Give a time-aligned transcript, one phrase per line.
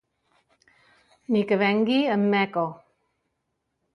[1.35, 2.63] Ni que vingui en Meco.